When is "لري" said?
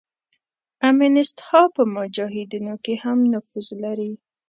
3.83-4.11